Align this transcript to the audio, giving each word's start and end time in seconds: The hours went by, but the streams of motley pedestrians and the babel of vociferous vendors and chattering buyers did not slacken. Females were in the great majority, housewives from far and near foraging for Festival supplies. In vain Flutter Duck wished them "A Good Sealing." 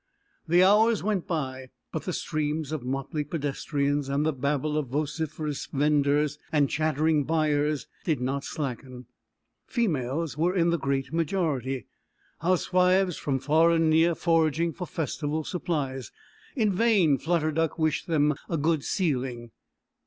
The 0.47 0.63
hours 0.63 1.03
went 1.03 1.27
by, 1.27 1.69
but 1.91 2.05
the 2.05 2.11
streams 2.13 2.71
of 2.71 2.81
motley 2.83 3.23
pedestrians 3.23 4.09
and 4.09 4.25
the 4.25 4.33
babel 4.33 4.75
of 4.75 4.87
vociferous 4.87 5.67
vendors 5.71 6.39
and 6.51 6.71
chattering 6.71 7.23
buyers 7.23 7.85
did 8.03 8.19
not 8.19 8.43
slacken. 8.43 9.05
Females 9.67 10.35
were 10.35 10.55
in 10.55 10.71
the 10.71 10.79
great 10.79 11.13
majority, 11.13 11.85
housewives 12.39 13.17
from 13.17 13.37
far 13.37 13.69
and 13.69 13.91
near 13.91 14.15
foraging 14.15 14.73
for 14.73 14.87
Festival 14.87 15.43
supplies. 15.43 16.11
In 16.55 16.73
vain 16.73 17.19
Flutter 17.19 17.51
Duck 17.51 17.77
wished 17.77 18.07
them 18.07 18.33
"A 18.49 18.57
Good 18.57 18.83
Sealing." 18.83 19.51